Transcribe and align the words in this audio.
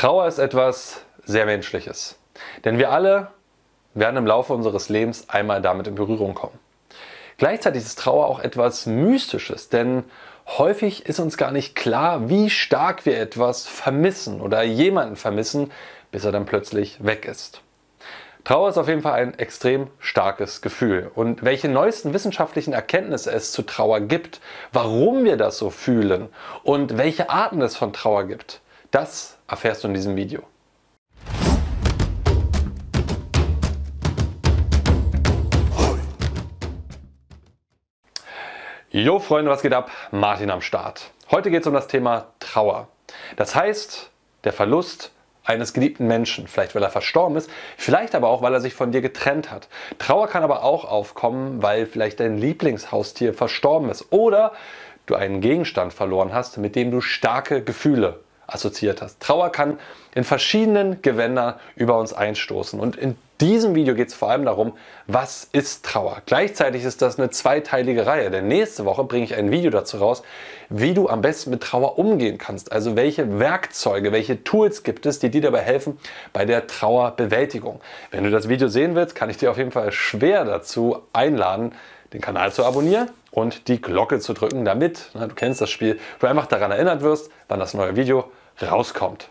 Trauer 0.00 0.26
ist 0.26 0.38
etwas 0.38 1.02
sehr 1.26 1.44
Menschliches. 1.44 2.16
Denn 2.64 2.78
wir 2.78 2.90
alle 2.90 3.32
werden 3.92 4.16
im 4.16 4.26
Laufe 4.26 4.54
unseres 4.54 4.88
Lebens 4.88 5.28
einmal 5.28 5.60
damit 5.60 5.88
in 5.88 5.94
Berührung 5.94 6.32
kommen. 6.32 6.58
Gleichzeitig 7.36 7.82
ist 7.82 7.98
Trauer 7.98 8.26
auch 8.26 8.40
etwas 8.40 8.86
Mystisches, 8.86 9.68
denn 9.68 10.04
häufig 10.56 11.04
ist 11.04 11.20
uns 11.20 11.36
gar 11.36 11.52
nicht 11.52 11.76
klar, 11.76 12.30
wie 12.30 12.48
stark 12.48 13.04
wir 13.04 13.20
etwas 13.20 13.66
vermissen 13.66 14.40
oder 14.40 14.62
jemanden 14.62 15.16
vermissen, 15.16 15.70
bis 16.10 16.24
er 16.24 16.32
dann 16.32 16.46
plötzlich 16.46 17.04
weg 17.04 17.26
ist. 17.26 17.60
Trauer 18.44 18.70
ist 18.70 18.78
auf 18.78 18.88
jeden 18.88 19.02
Fall 19.02 19.20
ein 19.20 19.38
extrem 19.38 19.88
starkes 19.98 20.62
Gefühl. 20.62 21.10
Und 21.14 21.44
welche 21.44 21.68
neuesten 21.68 22.14
wissenschaftlichen 22.14 22.72
Erkenntnisse 22.72 23.32
es 23.32 23.52
zu 23.52 23.60
Trauer 23.60 24.00
gibt, 24.00 24.40
warum 24.72 25.24
wir 25.24 25.36
das 25.36 25.58
so 25.58 25.68
fühlen 25.68 26.30
und 26.62 26.96
welche 26.96 27.28
Arten 27.28 27.60
es 27.60 27.76
von 27.76 27.92
Trauer 27.92 28.24
gibt, 28.24 28.62
das 28.90 29.36
erfährst 29.50 29.82
du 29.82 29.88
in 29.88 29.94
diesem 29.94 30.16
Video. 30.16 30.42
Jo 38.92 39.18
Freunde, 39.18 39.50
was 39.50 39.62
geht 39.62 39.72
ab? 39.72 39.90
Martin 40.10 40.50
am 40.50 40.60
Start. 40.60 41.10
Heute 41.30 41.50
geht 41.50 41.60
es 41.60 41.66
um 41.66 41.74
das 41.74 41.86
Thema 41.86 42.26
Trauer. 42.40 42.88
Das 43.36 43.54
heißt, 43.54 44.10
der 44.44 44.52
Verlust 44.52 45.12
eines 45.44 45.72
geliebten 45.72 46.06
Menschen, 46.06 46.46
vielleicht 46.48 46.74
weil 46.74 46.82
er 46.82 46.90
verstorben 46.90 47.36
ist, 47.36 47.50
vielleicht 47.76 48.14
aber 48.14 48.28
auch, 48.28 48.42
weil 48.42 48.52
er 48.52 48.60
sich 48.60 48.74
von 48.74 48.92
dir 48.92 49.00
getrennt 49.00 49.50
hat. 49.50 49.68
Trauer 49.98 50.28
kann 50.28 50.42
aber 50.42 50.64
auch 50.64 50.84
aufkommen, 50.84 51.62
weil 51.62 51.86
vielleicht 51.86 52.20
dein 52.20 52.36
Lieblingshaustier 52.36 53.32
verstorben 53.32 53.90
ist 53.90 54.12
oder 54.12 54.52
du 55.06 55.14
einen 55.14 55.40
Gegenstand 55.40 55.92
verloren 55.92 56.32
hast, 56.32 56.58
mit 56.58 56.76
dem 56.76 56.90
du 56.90 57.00
starke 57.00 57.62
Gefühle 57.62 58.20
assoziiert 58.52 59.02
hast. 59.02 59.20
Trauer 59.20 59.50
kann 59.50 59.78
in 60.14 60.24
verschiedenen 60.24 61.02
Gewändern 61.02 61.54
über 61.76 61.98
uns 61.98 62.12
einstoßen. 62.12 62.80
Und 62.80 62.96
in 62.96 63.16
diesem 63.40 63.74
Video 63.74 63.94
geht 63.94 64.08
es 64.08 64.14
vor 64.14 64.30
allem 64.30 64.44
darum, 64.44 64.72
was 65.06 65.48
ist 65.52 65.84
Trauer. 65.84 66.22
Gleichzeitig 66.26 66.84
ist 66.84 67.00
das 67.00 67.18
eine 67.18 67.30
zweiteilige 67.30 68.06
Reihe, 68.06 68.30
denn 68.30 68.48
nächste 68.48 68.84
Woche 68.84 69.04
bringe 69.04 69.24
ich 69.24 69.34
ein 69.34 69.50
Video 69.50 69.70
dazu 69.70 69.96
raus, 69.96 70.22
wie 70.68 70.92
du 70.94 71.08
am 71.08 71.22
besten 71.22 71.50
mit 71.50 71.62
Trauer 71.62 71.98
umgehen 71.98 72.38
kannst. 72.38 72.72
Also 72.72 72.96
welche 72.96 73.38
Werkzeuge, 73.38 74.12
welche 74.12 74.44
Tools 74.44 74.82
gibt 74.82 75.06
es, 75.06 75.18
die 75.18 75.30
dir 75.30 75.40
dabei 75.40 75.60
helfen 75.60 75.98
bei 76.32 76.44
der 76.44 76.66
Trauerbewältigung. 76.66 77.80
Wenn 78.10 78.24
du 78.24 78.30
das 78.30 78.48
Video 78.48 78.68
sehen 78.68 78.94
willst, 78.94 79.14
kann 79.14 79.30
ich 79.30 79.38
dir 79.38 79.50
auf 79.50 79.58
jeden 79.58 79.72
Fall 79.72 79.92
schwer 79.92 80.44
dazu 80.44 80.98
einladen, 81.12 81.72
den 82.12 82.20
Kanal 82.20 82.52
zu 82.52 82.64
abonnieren 82.64 83.10
und 83.30 83.68
die 83.68 83.80
Glocke 83.80 84.18
zu 84.18 84.32
drücken, 84.32 84.64
damit, 84.64 85.10
na, 85.14 85.26
du 85.28 85.34
kennst 85.34 85.60
das 85.60 85.70
Spiel, 85.70 85.98
du 86.18 86.26
einfach 86.26 86.46
daran 86.46 86.72
erinnert 86.72 87.02
wirst, 87.02 87.30
wann 87.48 87.60
das 87.60 87.74
neue 87.74 87.96
Video 87.96 88.30
rauskommt. 88.62 89.28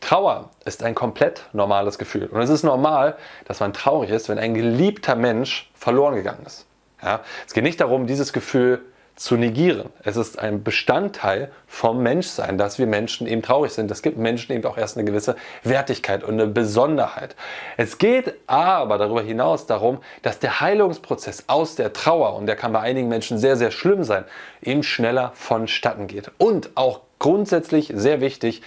Trauer 0.00 0.50
ist 0.64 0.82
ein 0.82 0.94
komplett 0.94 1.42
normales 1.52 1.96
Gefühl. 1.96 2.26
Und 2.26 2.40
es 2.40 2.50
ist 2.50 2.64
normal, 2.64 3.16
dass 3.46 3.60
man 3.60 3.72
traurig 3.72 4.10
ist, 4.10 4.28
wenn 4.28 4.38
ein 4.38 4.54
geliebter 4.54 5.14
Mensch 5.14 5.70
verloren 5.74 6.16
gegangen 6.16 6.44
ist. 6.44 6.66
Ja? 7.02 7.20
Es 7.46 7.54
geht 7.54 7.64
nicht 7.64 7.80
darum, 7.80 8.06
dieses 8.06 8.32
Gefühl 8.32 8.82
zu 9.14 9.36
negieren. 9.36 9.90
Es 10.02 10.16
ist 10.16 10.38
ein 10.38 10.64
Bestandteil 10.64 11.52
vom 11.66 12.02
Menschsein, 12.02 12.56
dass 12.56 12.78
wir 12.78 12.86
Menschen 12.86 13.26
eben 13.26 13.42
traurig 13.42 13.72
sind. 13.72 13.90
Es 13.90 14.02
gibt 14.02 14.16
Menschen 14.16 14.52
eben 14.52 14.64
auch 14.64 14.78
erst 14.78 14.96
eine 14.96 15.04
gewisse 15.04 15.36
Wertigkeit 15.62 16.24
und 16.24 16.40
eine 16.40 16.46
Besonderheit. 16.46 17.36
Es 17.76 17.98
geht 17.98 18.34
aber 18.46 18.98
darüber 18.98 19.22
hinaus 19.22 19.66
darum, 19.66 20.00
dass 20.22 20.38
der 20.38 20.60
Heilungsprozess 20.60 21.44
aus 21.46 21.76
der 21.76 21.92
Trauer, 21.92 22.34
und 22.36 22.46
der 22.46 22.56
kann 22.56 22.72
bei 22.72 22.80
einigen 22.80 23.08
Menschen 23.08 23.38
sehr, 23.38 23.56
sehr 23.56 23.70
schlimm 23.70 24.02
sein, 24.02 24.24
eben 24.62 24.82
schneller 24.82 25.32
vonstatten 25.34 26.06
geht. 26.06 26.30
Und 26.38 26.70
auch 26.74 27.00
grundsätzlich 27.22 27.92
sehr 27.94 28.20
wichtig, 28.20 28.62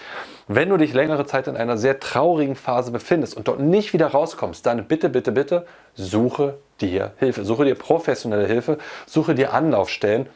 wenn 0.48 0.70
du 0.70 0.78
dich 0.78 0.94
längere 0.94 1.26
Zeit 1.26 1.46
in 1.46 1.58
einer 1.58 1.76
sehr 1.76 2.00
traurigen 2.00 2.56
Phase 2.56 2.90
befindest 2.90 3.36
und 3.36 3.48
dort 3.48 3.60
nicht 3.60 3.92
wieder 3.92 4.06
rauskommst, 4.06 4.64
dann 4.64 4.88
bitte, 4.88 5.10
bitte, 5.10 5.30
bitte 5.30 5.66
suche 5.94 6.56
dir 6.80 7.12
Hilfe. 7.18 7.44
Suche 7.44 7.66
dir 7.66 7.74
professionelle 7.74 8.46
Hilfe, 8.46 8.78
suche 9.04 9.34
dir 9.34 9.52
Anlaufstellen, 9.52 10.26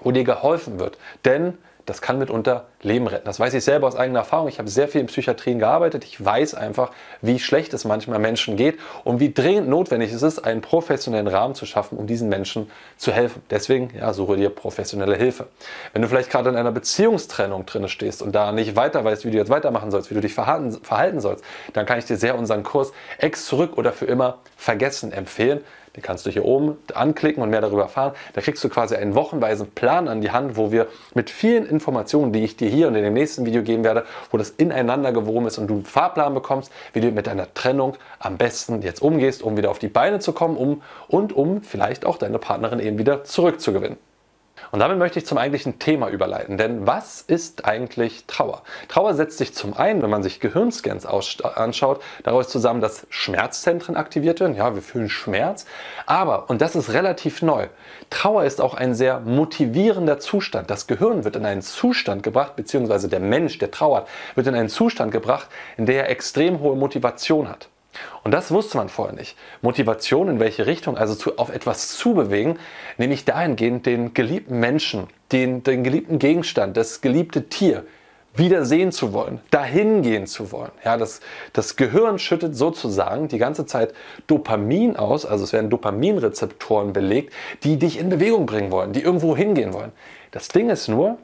wo 0.00 0.12
dir 0.12 0.22
geholfen 0.22 0.78
wird. 0.78 0.96
Denn 1.24 1.58
das 1.86 2.02
kann 2.02 2.18
mitunter 2.18 2.66
Leben 2.82 3.06
retten. 3.06 3.24
Das 3.26 3.40
weiß 3.40 3.54
ich 3.54 3.64
selber 3.64 3.86
aus 3.86 3.96
eigener 3.96 4.20
Erfahrung. 4.20 4.48
Ich 4.48 4.58
habe 4.58 4.68
sehr 4.68 4.88
viel 4.88 5.00
in 5.00 5.06
Psychiatrien 5.06 5.58
gearbeitet. 5.58 6.04
Ich 6.04 6.24
weiß 6.24 6.54
einfach, 6.54 6.90
wie 7.20 7.38
schlecht 7.38 7.74
es 7.74 7.84
manchmal 7.84 8.18
Menschen 8.18 8.56
geht 8.56 8.78
und 9.04 9.20
wie 9.20 9.32
dringend 9.32 9.68
notwendig 9.68 10.12
es 10.12 10.22
ist, 10.22 10.38
einen 10.38 10.60
professionellen 10.60 11.28
Rahmen 11.28 11.54
zu 11.54 11.66
schaffen, 11.66 11.98
um 11.98 12.06
diesen 12.06 12.28
Menschen 12.28 12.70
zu 12.96 13.12
helfen. 13.12 13.42
Deswegen, 13.50 13.90
ja, 13.96 14.12
suche 14.12 14.36
dir 14.36 14.50
professionelle 14.50 15.16
Hilfe. 15.16 15.46
Wenn 15.92 16.02
du 16.02 16.08
vielleicht 16.08 16.30
gerade 16.30 16.50
in 16.50 16.56
einer 16.56 16.72
Beziehungstrennung 16.72 17.66
drin 17.66 17.88
stehst 17.88 18.22
und 18.22 18.34
da 18.34 18.52
nicht 18.52 18.76
weiter 18.76 19.04
weißt, 19.04 19.24
wie 19.24 19.30
du 19.30 19.38
jetzt 19.38 19.50
weitermachen 19.50 19.90
sollst, 19.90 20.10
wie 20.10 20.14
du 20.14 20.20
dich 20.20 20.34
verhalten, 20.34 20.72
verhalten 20.82 21.20
sollst, 21.20 21.44
dann 21.72 21.86
kann 21.86 21.98
ich 21.98 22.04
dir 22.04 22.16
sehr 22.16 22.38
unseren 22.38 22.62
Kurs 22.62 22.92
Ex 23.18 23.46
zurück 23.46 23.76
oder 23.76 23.92
für 23.92 24.06
immer 24.06 24.38
vergessen 24.56 25.12
empfehlen. 25.12 25.60
Den 25.96 26.02
kannst 26.02 26.24
du 26.24 26.30
hier 26.30 26.44
oben 26.44 26.76
anklicken 26.94 27.42
und 27.42 27.50
mehr 27.50 27.60
darüber 27.60 27.82
erfahren. 27.82 28.12
Da 28.34 28.40
kriegst 28.40 28.62
du 28.62 28.68
quasi 28.68 28.94
einen 28.94 29.14
wochenweisen 29.14 29.70
Plan 29.70 30.08
an 30.08 30.20
die 30.20 30.30
Hand, 30.30 30.56
wo 30.56 30.70
wir 30.70 30.86
mit 31.14 31.30
vielen 31.30 31.66
Informationen, 31.66 32.32
die 32.32 32.44
ich 32.44 32.56
dir 32.56 32.68
hier 32.68 32.88
und 32.88 32.94
in 32.94 33.02
dem 33.02 33.14
nächsten 33.14 33.44
Video 33.44 33.62
geben 33.62 33.82
werde, 33.82 34.04
wo 34.30 34.38
das 34.38 34.50
ineinander 34.50 35.12
gewoben 35.12 35.46
ist 35.46 35.58
und 35.58 35.66
du 35.66 35.74
einen 35.74 35.84
Fahrplan 35.84 36.34
bekommst, 36.34 36.72
wie 36.92 37.00
du 37.00 37.10
mit 37.10 37.26
deiner 37.26 37.52
Trennung 37.54 37.96
am 38.18 38.36
besten 38.36 38.82
jetzt 38.82 39.02
umgehst, 39.02 39.42
um 39.42 39.56
wieder 39.56 39.70
auf 39.70 39.78
die 39.78 39.88
Beine 39.88 40.20
zu 40.20 40.32
kommen 40.32 40.56
um, 40.56 40.82
und 41.08 41.32
um 41.32 41.62
vielleicht 41.62 42.06
auch 42.06 42.18
deine 42.18 42.38
Partnerin 42.38 42.80
eben 42.80 42.98
wieder 42.98 43.24
zurückzugewinnen. 43.24 44.09
Und 44.70 44.80
damit 44.80 44.98
möchte 44.98 45.18
ich 45.18 45.26
zum 45.26 45.38
eigentlichen 45.38 45.78
Thema 45.78 46.08
überleiten. 46.08 46.56
Denn 46.58 46.86
was 46.86 47.20
ist 47.20 47.64
eigentlich 47.64 48.24
Trauer? 48.26 48.62
Trauer 48.88 49.14
setzt 49.14 49.38
sich 49.38 49.54
zum 49.54 49.76
einen, 49.76 50.02
wenn 50.02 50.10
man 50.10 50.22
sich 50.22 50.40
Gehirnscans 50.40 51.06
anschaut, 51.06 52.02
daraus 52.22 52.48
zusammen, 52.48 52.80
dass 52.80 53.06
Schmerzzentren 53.10 53.96
aktiviert 53.96 54.40
werden. 54.40 54.54
Ja, 54.54 54.74
wir 54.74 54.82
fühlen 54.82 55.08
Schmerz. 55.08 55.66
Aber, 56.06 56.48
und 56.50 56.60
das 56.60 56.76
ist 56.76 56.92
relativ 56.92 57.42
neu, 57.42 57.66
Trauer 58.10 58.44
ist 58.44 58.60
auch 58.60 58.74
ein 58.74 58.94
sehr 58.94 59.20
motivierender 59.20 60.18
Zustand. 60.18 60.70
Das 60.70 60.86
Gehirn 60.86 61.24
wird 61.24 61.36
in 61.36 61.46
einen 61.46 61.62
Zustand 61.62 62.22
gebracht, 62.22 62.56
beziehungsweise 62.56 63.08
der 63.08 63.20
Mensch, 63.20 63.58
der 63.58 63.70
trauert, 63.70 64.08
wird 64.34 64.46
in 64.46 64.54
einen 64.54 64.68
Zustand 64.68 65.12
gebracht, 65.12 65.48
in 65.76 65.86
der 65.86 66.04
er 66.04 66.10
extrem 66.10 66.60
hohe 66.60 66.76
Motivation 66.76 67.48
hat. 67.48 67.68
Und 68.22 68.32
das 68.32 68.50
wusste 68.50 68.76
man 68.76 68.88
vorher 68.88 69.14
nicht. 69.14 69.36
Motivation 69.62 70.28
in 70.28 70.40
welche 70.40 70.66
Richtung, 70.66 70.96
also 70.96 71.14
zu, 71.14 71.38
auf 71.38 71.50
etwas 71.50 71.88
zu 71.96 72.14
bewegen, 72.14 72.58
nämlich 72.98 73.24
dahingehend 73.24 73.86
den 73.86 74.14
geliebten 74.14 74.60
Menschen, 74.60 75.08
den, 75.32 75.62
den 75.62 75.84
geliebten 75.84 76.18
Gegenstand, 76.18 76.76
das 76.76 77.00
geliebte 77.00 77.48
Tier 77.48 77.84
wieder 78.34 78.64
sehen 78.64 78.92
zu 78.92 79.12
wollen, 79.12 79.40
dahin 79.50 80.02
gehen 80.02 80.26
zu 80.26 80.52
wollen. 80.52 80.70
Ja, 80.84 80.96
das, 80.96 81.20
das 81.52 81.76
Gehirn 81.76 82.18
schüttet 82.18 82.56
sozusagen 82.56 83.28
die 83.28 83.38
ganze 83.38 83.66
Zeit 83.66 83.92
Dopamin 84.28 84.96
aus, 84.96 85.26
also 85.26 85.44
es 85.44 85.52
werden 85.52 85.70
Dopaminrezeptoren 85.70 86.92
belegt, 86.92 87.32
die 87.64 87.76
dich 87.76 87.98
in 87.98 88.08
Bewegung 88.08 88.46
bringen 88.46 88.70
wollen, 88.70 88.92
die 88.92 89.02
irgendwo 89.02 89.36
hingehen 89.36 89.72
wollen. 89.72 89.92
Das 90.30 90.48
Ding 90.48 90.70
ist 90.70 90.88
nur, 90.88 91.18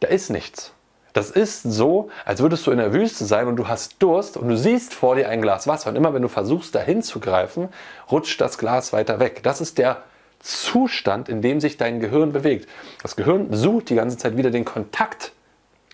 da 0.00 0.08
ist 0.08 0.30
nichts. 0.30 0.73
Das 1.14 1.30
ist 1.30 1.62
so, 1.62 2.10
als 2.24 2.40
würdest 2.40 2.66
du 2.66 2.72
in 2.72 2.78
der 2.78 2.92
Wüste 2.92 3.24
sein 3.24 3.46
und 3.46 3.54
du 3.54 3.68
hast 3.68 4.02
Durst 4.02 4.36
und 4.36 4.48
du 4.48 4.56
siehst 4.56 4.92
vor 4.92 5.14
dir 5.14 5.28
ein 5.28 5.40
Glas 5.40 5.68
Wasser 5.68 5.90
und 5.90 5.96
immer 5.96 6.12
wenn 6.12 6.22
du 6.22 6.28
versuchst 6.28 6.74
dahin 6.74 7.02
zu 7.02 7.20
greifen, 7.20 7.68
rutscht 8.10 8.40
das 8.40 8.58
Glas 8.58 8.92
weiter 8.92 9.20
weg. 9.20 9.42
Das 9.44 9.60
ist 9.60 9.78
der 9.78 10.02
Zustand, 10.40 11.28
in 11.28 11.40
dem 11.40 11.60
sich 11.60 11.76
dein 11.76 12.00
Gehirn 12.00 12.32
bewegt. 12.32 12.68
Das 13.00 13.14
Gehirn 13.14 13.52
sucht 13.52 13.90
die 13.90 13.94
ganze 13.94 14.18
Zeit 14.18 14.36
wieder 14.36 14.50
den 14.50 14.64
Kontakt 14.64 15.32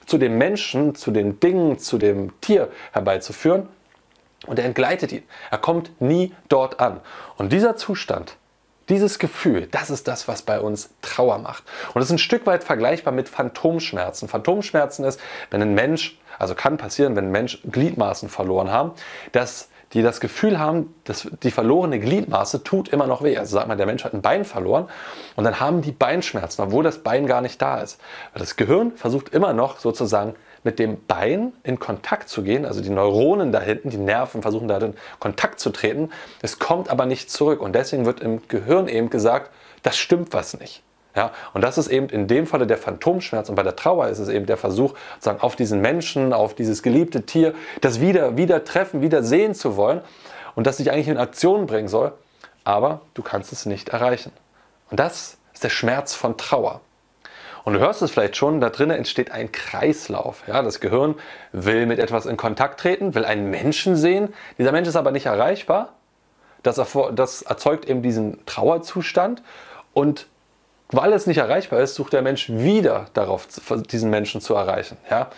zu 0.07 0.17
dem 0.17 0.39
Menschen, 0.39 0.95
zu 0.95 1.11
den 1.11 1.39
Dingen, 1.39 1.79
zu 1.79 1.99
dem 1.99 2.41
Tier 2.41 2.69
herbeizuführen 2.93 3.69
und 4.47 4.59
er 4.59 4.65
entgleitet 4.65 5.13
ihn. 5.13 5.23
Er 5.51 5.59
kommt 5.59 6.01
nie 6.01 6.33
dort 6.49 6.81
an. 6.81 7.01
Und 7.37 7.53
dieser 7.53 7.77
Zustand, 7.77 8.37
dieses 8.91 9.19
Gefühl, 9.19 9.69
das 9.71 9.89
ist 9.91 10.09
das, 10.09 10.29
was 10.29 10.43
bei 10.43 10.61
uns 10.61 10.91
Trauer 11.01 11.39
macht. 11.39 11.65
Und 11.95 12.03
es 12.03 12.09
ist 12.09 12.13
ein 12.13 12.19
Stück 12.19 12.47
weit 12.47 12.65
vergleichbar 12.65 13.13
mit 13.13 13.29
Phantomschmerzen. 13.29 14.29
Phantomschmerzen 14.29 15.05
ist, 15.05 15.21
wenn 15.51 15.63
ein 15.63 15.75
Mensch, 15.75 16.19
also 16.39 16.55
kann 16.55 16.77
passieren, 16.77 17.17
wenn 17.17 17.27
ein 17.27 17.33
Mensch 17.33 17.61
Gliedmaßen 17.71 18.29
verloren 18.29 18.71
haben, 18.71 18.93
dass 19.33 19.69
die 19.93 20.03
das 20.03 20.21
Gefühl 20.21 20.59
haben, 20.59 20.95
dass 21.05 21.29
die 21.43 21.51
verlorene 21.51 21.99
Gliedmaße 21.99 22.63
tut 22.63 22.89
immer 22.89 23.07
noch 23.07 23.23
weh. 23.23 23.37
Also 23.37 23.55
sagt 23.55 23.67
man, 23.67 23.77
der 23.77 23.87
Mensch 23.87 24.05
hat 24.05 24.15
ein 24.15 24.23
Bein 24.23 24.45
verloren 24.45 24.89
und 25.35 25.45
dann 25.45 25.59
haben 25.59 25.83
die 25.83 25.93
Beinschmerzen, 25.93 26.63
obwohl 26.63 26.85
das 26.85 26.99
Bein 26.99 27.27
gar 27.27 27.41
nicht 27.41 27.61
da 27.61 27.81
ist. 27.81 28.01
Das 28.35 28.57
Gehirn 28.57 28.93
versucht 28.93 29.31
immer 29.31 29.53
noch 29.53 29.81
sozusagen 29.81 30.35
mit 30.63 30.79
dem 30.79 31.05
Bein 31.07 31.53
in 31.63 31.79
Kontakt 31.79 32.29
zu 32.29 32.43
gehen, 32.43 32.65
also 32.65 32.81
die 32.81 32.91
Neuronen 32.91 33.53
da 33.53 33.61
hinten, 33.61 33.91
die 33.91 33.97
Nerven 33.97 34.43
versuchen 34.43 34.69
da 34.69 34.79
in 34.79 34.95
Kontakt 35.19 35.61
zu 35.61 35.71
treten. 35.71 36.11
Es 36.43 36.59
kommt 36.59 36.91
aber 36.91 37.07
nicht 37.07 37.31
zurück 37.31 37.61
und 37.61 37.75
deswegen 37.75 38.07
wird 38.07 38.21
im 38.21 38.47
Gehirn 38.49 38.89
eben 38.89 39.11
gesagt, 39.11 39.51
das 39.83 39.97
stimmt 39.97 40.33
was 40.33 40.59
nicht. 40.59 40.83
Ja, 41.17 41.33
und 41.55 41.63
das 41.63 41.77
ist 41.77 41.89
eben 41.89 42.09
in 42.09 42.29
dem 42.29 42.47
Falle 42.47 42.69
der 42.69 42.79
Phantomschmerz 42.79 43.49
und 43.49 43.57
bei 43.57 43.65
der 43.65 43.75
Trauer 43.75 44.09
ist 44.09 44.21
es 44.21 44.29
eben 44.29 44.47
der 44.47 44.57
Versuch, 44.57 44.95
sozusagen 45.15 45.41
auf 45.41 45.57
diesen 45.57 45.81
Menschen, 45.81 46.33
auf 46.33 46.55
dieses 46.55 46.83
geliebte 46.83 47.27
Tier, 47.27 47.55
das 47.81 48.01
wieder, 48.01 48.37
wieder 48.37 48.65
treffen, 48.65 49.03
wieder 49.03 49.25
sehen 49.25 49.55
zu 49.55 49.77
wollen 49.77 50.03
und 50.55 50.69
das 50.69 50.77
sich 50.77 50.93
eigentlich 50.93 51.09
in 51.09 51.19
Aktion 51.19 51.67
bringen 51.67 51.89
soll, 51.89 52.13
aber 52.63 53.01
du 53.15 53.23
kannst 53.23 53.53
es 53.53 53.67
nicht 53.67 53.89
erreichen. 53.89 54.31
Und 54.91 55.01
das 55.01 55.39
ist 55.53 55.65
der 55.65 55.71
Schmerz 55.71 56.15
von 56.15 56.37
Trauer. 56.37 56.81
Und 57.65 57.75
du 57.75 57.81
hörst 57.81 58.03
es 58.03 58.11
vielleicht 58.11 58.37
schon, 58.37 58.61
da 58.61 58.71
drinnen 58.71 58.97
entsteht 58.97 59.31
ein 59.31 59.53
Kreislauf. 59.53 60.43
Ja, 60.47 60.63
das 60.63 60.81
Gehirn 60.81 61.15
will 61.53 61.87
mit 61.87 61.99
etwas 61.99 62.27
in 62.27 62.37
Kontakt 62.37 62.81
treten, 62.81 63.15
will 63.15 63.25
einen 63.25 63.51
Menschen 63.51 63.97
sehen. 63.97 64.33
Dieser 64.59 64.73
Mensch 64.73 64.89
ist 64.89 64.97
aber 64.97 65.11
nicht 65.11 65.27
erreichbar. 65.27 65.95
Das, 66.63 66.81
das 67.15 67.43
erzeugt 67.43 67.89
eben 67.89 68.03
diesen 68.03 68.45
Trauerzustand. 68.47 69.43
Und 69.93 70.27
weil 70.91 71.13
es 71.13 71.27
nicht 71.27 71.39
erreichbar 71.39 71.81
ist, 71.81 71.95
sucht 71.95 72.13
der 72.13 72.23
Mensch 72.23 72.51
wieder 72.51 73.07
darauf, 73.15 73.47
diesen 73.91 74.11
Menschen 74.11 74.41
zu 74.41 74.55
erreichen. 74.55 74.97
Ja? 75.11 75.31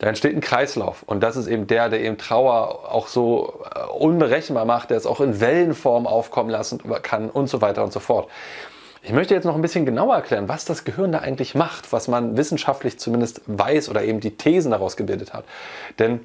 Da 0.00 0.06
entsteht 0.06 0.34
ein 0.34 0.40
Kreislauf 0.40 1.02
und 1.02 1.20
das 1.20 1.36
ist 1.36 1.46
eben 1.46 1.66
der, 1.66 1.90
der 1.90 2.00
eben 2.00 2.16
Trauer 2.16 2.90
auch 2.90 3.06
so 3.06 3.62
äh, 3.74 3.84
unberechenbar 3.84 4.64
macht, 4.64 4.88
der 4.88 4.96
es 4.96 5.04
auch 5.04 5.20
in 5.20 5.40
Wellenform 5.40 6.06
aufkommen 6.06 6.48
lassen 6.48 6.80
kann 7.02 7.28
und 7.28 7.48
so 7.48 7.60
weiter 7.60 7.84
und 7.84 7.92
so 7.92 8.00
fort. 8.00 8.30
Ich 9.02 9.12
möchte 9.12 9.34
jetzt 9.34 9.44
noch 9.44 9.54
ein 9.54 9.62
bisschen 9.62 9.86
genauer 9.86 10.14
erklären, 10.14 10.48
was 10.48 10.66
das 10.66 10.84
Gehirn 10.84 11.12
da 11.12 11.20
eigentlich 11.20 11.54
macht, 11.54 11.90
was 11.92 12.06
man 12.06 12.36
wissenschaftlich 12.36 12.98
zumindest 12.98 13.40
weiß 13.46 13.88
oder 13.88 14.04
eben 14.04 14.20
die 14.20 14.36
Thesen 14.36 14.72
daraus 14.72 14.96
gebildet 14.96 15.32
hat. 15.32 15.44
Denn 15.98 16.20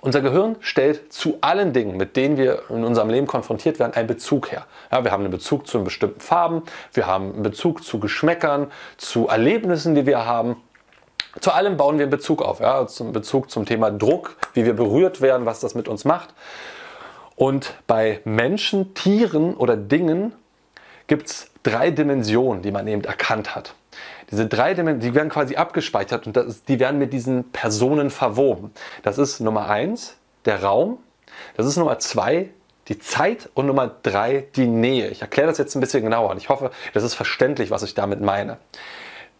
unser 0.00 0.22
Gehirn 0.22 0.56
stellt 0.60 1.12
zu 1.12 1.38
allen 1.42 1.72
Dingen, 1.72 1.96
mit 1.96 2.16
denen 2.16 2.38
wir 2.38 2.62
in 2.70 2.84
unserem 2.84 3.10
Leben 3.10 3.26
konfrontiert 3.26 3.78
werden, 3.78 3.92
einen 3.92 4.06
Bezug 4.06 4.50
her. 4.52 4.64
Ja, 4.90 5.04
wir 5.04 5.10
haben 5.10 5.24
einen 5.24 5.32
Bezug 5.32 5.66
zu 5.66 5.84
bestimmten 5.84 6.20
Farben, 6.20 6.62
wir 6.94 7.06
haben 7.06 7.34
einen 7.34 7.42
Bezug 7.42 7.84
zu 7.84 8.00
Geschmäckern, 8.00 8.70
zu 8.96 9.28
Erlebnissen, 9.28 9.94
die 9.94 10.06
wir 10.06 10.24
haben. 10.24 10.56
Zu 11.40 11.50
allem 11.50 11.76
bauen 11.76 11.98
wir 11.98 12.04
einen 12.04 12.10
Bezug 12.10 12.42
auf. 12.42 12.60
Ja, 12.60 12.86
zum 12.86 13.12
Bezug 13.12 13.50
zum 13.50 13.66
Thema 13.66 13.90
Druck, 13.90 14.36
wie 14.54 14.64
wir 14.64 14.74
berührt 14.74 15.20
werden, 15.20 15.46
was 15.46 15.60
das 15.60 15.74
mit 15.74 15.88
uns 15.88 16.04
macht. 16.04 16.32
Und 17.36 17.74
bei 17.86 18.20
Menschen, 18.24 18.94
Tieren 18.94 19.54
oder 19.54 19.76
Dingen 19.76 20.32
gibt 21.08 21.26
es 21.26 21.50
drei 21.62 21.90
Dimensionen, 21.90 22.62
die 22.62 22.70
man 22.70 22.86
eben 22.86 23.02
erkannt 23.02 23.56
hat. 23.56 23.74
Diese 24.30 24.46
drei 24.46 24.74
Dimensionen, 24.74 25.00
die 25.00 25.14
werden 25.14 25.30
quasi 25.30 25.56
abgespeichert 25.56 26.26
und 26.26 26.36
ist, 26.36 26.68
die 26.68 26.78
werden 26.78 26.98
mit 26.98 27.12
diesen 27.12 27.50
Personen 27.50 28.10
verwoben. 28.10 28.72
Das 29.02 29.18
ist 29.18 29.40
Nummer 29.40 29.68
eins, 29.68 30.16
der 30.44 30.62
Raum. 30.62 30.98
Das 31.56 31.66
ist 31.66 31.76
Nummer 31.76 31.98
zwei, 31.98 32.50
die 32.88 32.98
Zeit 32.98 33.48
und 33.54 33.66
Nummer 33.66 33.90
drei, 34.02 34.46
die 34.56 34.66
Nähe. 34.66 35.08
Ich 35.08 35.22
erkläre 35.22 35.48
das 35.48 35.58
jetzt 35.58 35.74
ein 35.74 35.80
bisschen 35.80 36.02
genauer 36.02 36.30
und 36.30 36.36
ich 36.36 36.48
hoffe, 36.48 36.70
das 36.94 37.02
ist 37.02 37.14
verständlich, 37.14 37.70
was 37.70 37.82
ich 37.82 37.94
damit 37.94 38.20
meine. 38.20 38.58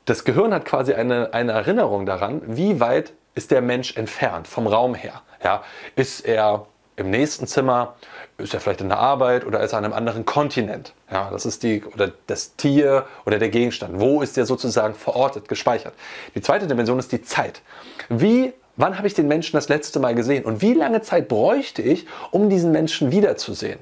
Das 0.04 0.24
Gehirn 0.24 0.54
hat 0.54 0.64
quasi 0.64 0.94
eine, 0.94 1.34
eine 1.34 1.52
Erinnerung 1.52 2.06
daran, 2.06 2.42
wie 2.46 2.80
weit 2.80 3.12
ist 3.34 3.50
der 3.50 3.60
Mensch 3.60 3.96
entfernt 3.96 4.48
vom 4.48 4.66
Raum 4.66 4.94
her. 4.94 5.22
Ja, 5.44 5.62
ist 5.96 6.20
er 6.20 6.66
im 6.98 7.10
nächsten 7.10 7.46
Zimmer, 7.46 7.94
ist 8.38 8.54
er 8.54 8.60
vielleicht 8.60 8.80
in 8.80 8.88
der 8.88 8.98
Arbeit 8.98 9.46
oder 9.46 9.60
ist 9.60 9.72
er 9.72 9.78
an 9.78 9.84
einem 9.84 9.94
anderen 9.94 10.24
Kontinent. 10.24 10.92
Ja, 11.10 11.30
das 11.30 11.46
ist 11.46 11.62
die, 11.62 11.82
oder 11.84 12.12
das 12.26 12.56
Tier 12.56 13.06
oder 13.24 13.38
der 13.38 13.48
Gegenstand. 13.48 14.00
Wo 14.00 14.20
ist 14.20 14.36
der 14.36 14.46
sozusagen 14.46 14.94
verortet, 14.94 15.48
gespeichert? 15.48 15.94
Die 16.34 16.40
zweite 16.40 16.66
Dimension 16.66 16.98
ist 16.98 17.12
die 17.12 17.22
Zeit. 17.22 17.62
Wie, 18.08 18.52
wann 18.76 18.98
habe 18.98 19.06
ich 19.06 19.14
den 19.14 19.28
Menschen 19.28 19.56
das 19.56 19.68
letzte 19.68 20.00
Mal 20.00 20.14
gesehen? 20.14 20.44
Und 20.44 20.60
wie 20.60 20.74
lange 20.74 21.02
Zeit 21.02 21.28
bräuchte 21.28 21.82
ich, 21.82 22.06
um 22.30 22.50
diesen 22.50 22.72
Menschen 22.72 23.10
wiederzusehen? 23.12 23.78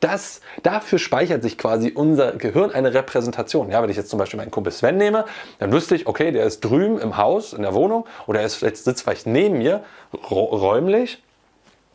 Das, 0.00 0.40
dafür 0.64 0.98
speichert 0.98 1.44
sich 1.44 1.58
quasi 1.58 1.92
unser 1.94 2.32
Gehirn 2.32 2.72
eine 2.72 2.92
Repräsentation. 2.92 3.70
Ja, 3.70 3.82
wenn 3.82 3.90
ich 3.90 3.96
jetzt 3.96 4.10
zum 4.10 4.18
Beispiel 4.18 4.38
meinen 4.38 4.50
Kumpel 4.50 4.72
Sven 4.72 4.96
nehme, 4.96 5.26
dann 5.60 5.70
wüsste 5.70 5.94
ich, 5.94 6.08
okay, 6.08 6.32
der 6.32 6.44
ist 6.44 6.60
drüben 6.60 6.98
im 6.98 7.16
Haus, 7.16 7.52
in 7.52 7.62
der 7.62 7.72
Wohnung 7.72 8.04
oder 8.26 8.40
er 8.40 8.46
ist, 8.46 8.58
sitzt 8.58 9.02
vielleicht 9.02 9.26
neben 9.26 9.58
mir, 9.58 9.84
räumlich 10.12 11.22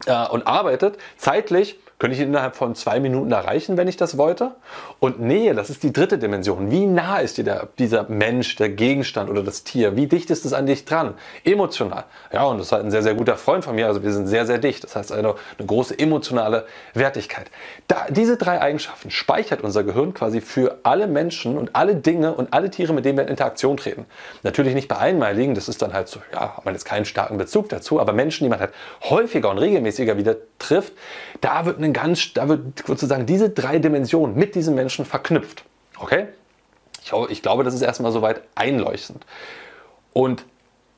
äh, 0.06 0.28
und 0.28 0.48
arbeitet 0.48 0.98
zeitlich 1.18 1.78
könnte 2.00 2.16
ich 2.16 2.22
ihn 2.22 2.28
innerhalb 2.28 2.56
von 2.56 2.76
zwei 2.76 3.00
Minuten 3.00 3.32
erreichen, 3.32 3.76
wenn 3.76 3.88
ich 3.88 3.98
das 3.98 4.18
wollte. 4.18 4.52
Und 5.00 5.20
Nähe, 5.20 5.56
das 5.56 5.72
ist 5.72 5.82
die 5.82 5.92
dritte 5.92 6.20
Dimension. 6.20 6.70
Wie 6.70 6.86
nah 6.86 7.18
ist 7.18 7.38
dir 7.38 7.44
der, 7.44 7.70
dieser 7.80 8.04
Mensch, 8.08 8.56
der 8.56 8.70
Gegenstand 8.70 9.30
oder 9.32 9.42
das 9.42 9.64
Tier? 9.64 9.96
Wie 9.96 10.06
dicht 10.06 10.30
ist 10.30 10.46
es 10.46 10.54
an 10.54 10.68
dich 10.68 10.86
dran? 10.86 11.16
Emotional. 11.44 12.04
Ja, 12.32 12.44
und 12.46 12.60
das 12.60 12.68
ist 12.68 12.72
halt 12.72 12.86
ein 12.86 12.92
sehr, 12.92 13.02
sehr 13.02 13.16
guter 13.16 13.36
Freund 13.36 13.66
von 13.66 13.74
mir. 13.74 13.88
Also 13.88 14.04
wir 14.04 14.12
sind 14.12 14.28
sehr, 14.28 14.46
sehr 14.46 14.60
dicht. 14.60 14.84
Das 14.84 14.96
heißt 14.96 15.12
eine, 15.12 15.36
eine 15.58 15.68
große 15.68 15.98
emotionale 15.98 16.68
Wertigkeit. 16.94 17.50
Da, 17.88 18.06
diese 18.10 18.38
drei 18.38 18.62
Eigenschaften 18.62 19.10
speichert 19.10 19.62
unser 19.62 19.84
Gehirn 19.84 20.14
quasi 20.14 20.42
für 20.42 20.80
alle 20.84 21.08
Menschen 21.08 21.58
und 21.58 21.76
alle 21.76 21.96
Dinge 21.96 22.34
und 22.34 22.54
alle 22.54 22.70
Tiere, 22.70 22.94
mit 22.94 23.06
denen 23.06 23.18
wir 23.18 23.24
in 23.24 23.30
Interaktion 23.30 23.76
treten. 23.78 24.06
Natürlich 24.44 24.76
nicht 24.76 24.88
bei 24.88 24.98
einmaligen, 24.98 25.56
das 25.56 25.68
ist 25.68 25.82
dann 25.82 25.94
halt 25.94 26.10
so, 26.10 26.20
ja, 26.32 26.58
hat 26.58 26.66
man 26.66 26.76
jetzt 26.76 26.86
keinen 26.86 27.06
starken 27.06 27.38
Bezug 27.38 27.70
dazu, 27.70 28.00
aber 28.00 28.14
Menschen, 28.14 28.44
die 28.44 28.50
man 28.50 28.60
halt 28.60 28.72
häufiger 29.04 29.50
und 29.50 29.58
regelmäßiger 29.58 30.18
wieder 30.18 30.36
trifft, 30.60 30.94
da 31.42 31.66
wird 31.66 31.78
eine 31.78 31.87
einen 31.88 31.94
ganz, 31.94 32.34
da 32.34 32.48
wird 32.50 32.84
sozusagen 32.86 33.25
diese 33.25 33.50
drei 33.50 33.80
Dimensionen 33.80 34.36
mit 34.36 34.56
diesem 34.56 34.75
Menschen 34.75 35.06
verknüpft. 35.06 35.63
Okay? 36.00 36.28
Ich, 37.04 37.12
ich 37.30 37.42
glaube, 37.42 37.63
das 37.63 37.74
ist 37.74 37.81
erstmal 37.81 38.12
soweit 38.12 38.42
einleuchtend. 38.56 39.25
Und 40.13 40.45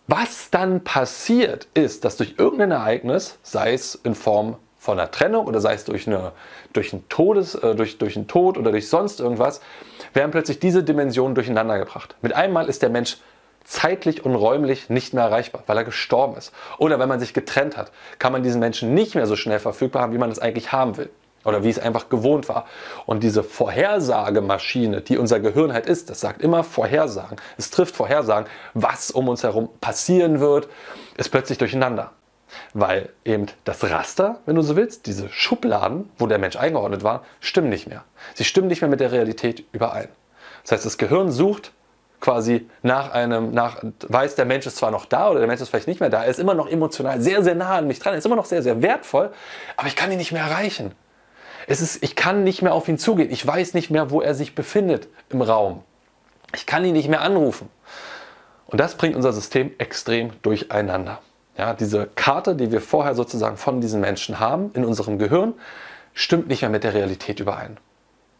was 0.08 0.50
dann 0.50 0.84
passiert, 0.84 1.68
ist, 1.74 2.04
dass 2.04 2.18
durch 2.18 2.36
irgendein 2.38 2.72
Ereignis, 2.72 3.38
sei 3.44 3.74
es 3.74 3.96
in 3.96 4.16
Form 4.16 4.58
von 4.80 5.00
einer 5.00 5.12
Trennung 5.12 5.46
oder 5.46 5.62
sei 5.62 5.74
es 5.74 5.86
durch, 5.86 6.08
eine, 6.08 6.32
durch, 6.74 6.94
einen 6.94 7.08
Todes, 7.10 7.54
äh, 7.56 7.76
durch, 7.76 7.98
durch 7.98 8.16
einen 8.16 8.28
Tod 8.28 8.58
oder 8.58 8.72
durch 8.72 8.90
sonst 8.90 9.20
irgendwas, 9.20 9.62
werden 10.14 10.32
plötzlich 10.32 10.60
diese 10.60 10.84
Dimensionen 10.84 11.36
durcheinander 11.36 11.78
gebracht. 11.78 12.16
Mit 12.22 12.34
einmal 12.34 12.70
ist 12.70 12.82
der 12.82 12.90
Mensch 12.90 13.18
zeitlich 13.64 14.26
und 14.26 14.36
räumlich 14.36 14.90
nicht 14.90 15.14
mehr 15.14 15.24
erreichbar, 15.24 15.64
weil 15.68 15.78
er 15.78 15.84
gestorben 15.84 16.36
ist. 16.36 16.52
Oder 16.78 17.00
wenn 17.00 17.10
man 17.10 17.20
sich 17.20 17.34
getrennt 17.34 17.78
hat, 17.78 17.92
kann 18.18 18.32
man 18.32 18.44
diesen 18.44 18.60
Menschen 18.60 18.94
nicht 18.94 19.16
mehr 19.16 19.28
so 19.28 19.36
schnell 19.36 19.60
verfügbar 19.60 20.04
haben, 20.04 20.14
wie 20.14 20.18
man 20.18 20.32
es 20.32 20.40
eigentlich 20.40 20.72
haben 20.72 20.98
will. 20.98 21.10
Oder 21.46 21.64
wie 21.64 21.70
es 21.70 21.80
einfach 21.80 22.10
gewohnt 22.10 22.50
war. 22.50 22.66
Und 23.06 23.24
diese 23.24 23.44
Vorhersagemaschine, 23.44 25.02
die 25.02 25.18
unser 25.18 25.40
Gehirn 25.40 25.72
halt 25.72 25.86
ist, 25.86 26.10
das 26.10 26.20
sagt 26.20 26.42
immer 26.42 26.64
Vorhersagen. 26.64 27.38
Es 27.58 27.72
trifft 27.72 27.96
Vorhersagen, 27.96 28.50
was 28.74 29.10
um 29.12 29.30
uns 29.30 29.44
herum 29.44 29.70
passieren 29.80 30.42
wird, 30.42 30.68
ist 31.16 31.30
plötzlich 31.30 31.58
durcheinander. 31.58 32.12
Weil 32.74 33.10
eben 33.24 33.46
das 33.64 33.84
Raster, 33.84 34.40
wenn 34.46 34.56
du 34.56 34.62
so 34.64 34.76
willst, 34.76 35.06
diese 35.06 35.30
Schubladen, 35.30 36.10
wo 36.18 36.28
der 36.28 36.40
Mensch 36.40 36.58
eingeordnet 36.58 37.04
war, 37.04 37.24
stimmen 37.40 37.70
nicht 37.70 37.88
mehr. 37.88 38.04
Sie 38.34 38.44
stimmen 38.44 38.68
nicht 38.68 38.82
mehr 38.82 38.90
mit 38.90 39.00
der 39.00 39.12
Realität 39.12 39.64
überein. 39.72 40.10
Das 40.64 40.74
heißt, 40.74 40.86
das 40.86 40.98
Gehirn 40.98 41.32
sucht 41.32 41.72
quasi 42.20 42.70
nach 42.82 43.12
einem, 43.12 43.54
nach, 43.54 43.84
weiß, 44.08 44.36
der 44.36 44.46
Mensch 44.46 44.66
ist 44.66 44.78
zwar 44.78 44.92
noch 44.92 45.06
da 45.06 45.30
oder 45.30 45.40
der 45.40 45.48
Mensch 45.48 45.62
ist 45.62 45.70
vielleicht 45.70 45.88
nicht 45.88 46.00
mehr 46.00 46.10
da, 46.10 46.24
er 46.24 46.30
ist 46.30 46.40
immer 46.40 46.54
noch 46.54 46.68
emotional 46.68 47.22
sehr, 47.22 47.44
sehr 47.44 47.56
nah 47.56 47.78
an 47.78 47.88
mich 47.88 48.00
dran, 48.00 48.14
er 48.14 48.20
ist 48.20 48.26
immer 48.26 48.36
noch 48.36 48.46
sehr, 48.46 48.62
sehr 48.62 48.82
wertvoll, 48.82 49.32
aber 49.78 49.88
ich 49.88 49.96
kann 49.96 50.12
ihn 50.12 50.18
nicht 50.18 50.32
mehr 50.32 50.44
erreichen. 50.44 50.94
Es 51.68 51.82
ist, 51.82 52.04
ich 52.04 52.16
kann 52.16 52.44
nicht 52.44 52.64
mehr 52.64 52.74
auf 52.74 52.88
ihn 52.88 52.98
zugehen. 52.98 53.30
Ich 53.30 53.46
weiß 53.46 53.76
nicht 53.76 53.92
mehr, 53.92 54.10
wo 54.10 54.22
er 54.22 54.34
sich 54.34 54.56
befindet 54.56 55.08
im 55.30 55.44
Raum. 55.44 55.84
Ich 56.56 56.66
kann 56.66 56.84
ihn 56.84 56.94
nicht 56.94 57.10
mehr 57.10 57.22
anrufen. 57.22 57.70
Und 58.66 58.80
das 58.80 58.96
bringt 58.96 59.16
unser 59.16 59.34
System 59.34 59.72
extrem 59.78 60.32
durcheinander. 60.42 61.20
Ja, 61.60 61.76
diese 61.76 62.08
Karte, 62.16 62.56
die 62.56 62.72
wir 62.72 62.82
vorher 62.82 63.14
sozusagen 63.14 63.58
von 63.58 63.82
diesen 63.82 64.02
Menschen 64.02 64.40
haben 64.40 64.72
in 64.74 64.84
unserem 64.84 65.20
Gehirn, 65.20 65.54
stimmt 66.14 66.48
nicht 66.48 66.62
mehr 66.62 66.72
mit 66.72 66.84
der 66.84 66.96
Realität 66.96 67.40
überein. 67.40 67.78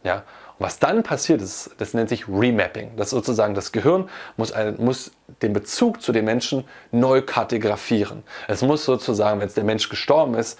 Ja, 0.02 0.24
was 0.60 0.78
dann 0.78 1.02
passiert 1.02 1.40
ist, 1.40 1.70
das 1.78 1.94
nennt 1.94 2.10
sich 2.10 2.28
Remapping. 2.28 2.92
Das 2.96 3.06
ist 3.06 3.12
sozusagen, 3.12 3.54
das 3.54 3.72
Gehirn 3.72 4.10
muss, 4.36 4.52
ein, 4.52 4.76
muss 4.76 5.10
den 5.40 5.54
Bezug 5.54 6.02
zu 6.02 6.12
den 6.12 6.26
Menschen 6.26 6.64
neu 6.92 7.22
kartografieren. 7.22 8.22
Es 8.46 8.60
muss 8.60 8.84
sozusagen, 8.84 9.40
wenn 9.40 9.48
es 9.48 9.54
der 9.54 9.64
Mensch 9.64 9.88
gestorben 9.88 10.34
ist, 10.34 10.58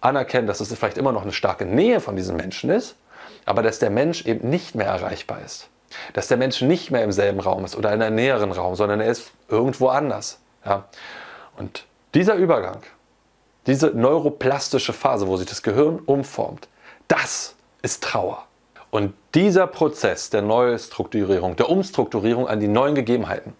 anerkennen, 0.00 0.46
dass 0.46 0.60
es 0.60 0.72
vielleicht 0.72 0.96
immer 0.96 1.12
noch 1.12 1.22
eine 1.22 1.34
starke 1.34 1.66
Nähe 1.66 2.00
von 2.00 2.16
diesem 2.16 2.36
Menschen 2.36 2.70
ist, 2.70 2.96
aber 3.44 3.62
dass 3.62 3.78
der 3.78 3.90
Mensch 3.90 4.24
eben 4.24 4.48
nicht 4.48 4.74
mehr 4.74 4.86
erreichbar 4.86 5.42
ist. 5.44 5.68
Dass 6.14 6.28
der 6.28 6.38
Mensch 6.38 6.62
nicht 6.62 6.90
mehr 6.90 7.04
im 7.04 7.12
selben 7.12 7.38
Raum 7.38 7.66
ist 7.66 7.76
oder 7.76 7.92
in 7.92 8.00
einem 8.00 8.16
näheren 8.16 8.52
Raum, 8.52 8.74
sondern 8.74 9.00
er 9.00 9.10
ist 9.10 9.32
irgendwo 9.48 9.88
anders. 9.88 10.38
Ja? 10.64 10.88
Und 11.58 11.84
dieser 12.14 12.36
Übergang, 12.36 12.82
diese 13.66 13.88
neuroplastische 13.88 14.94
Phase, 14.94 15.26
wo 15.26 15.36
sich 15.36 15.46
das 15.46 15.62
Gehirn 15.62 15.98
umformt, 15.98 16.68
das 17.06 17.54
ist 17.82 18.02
Trauer. 18.02 18.46
Und 18.92 19.14
dieser 19.34 19.66
Prozess 19.66 20.28
der 20.28 20.42
Neustrukturierung, 20.42 21.56
der 21.56 21.70
Umstrukturierung 21.70 22.46
an 22.46 22.60
die 22.60 22.68
neuen 22.68 22.94
Gegebenheiten, 22.94 23.54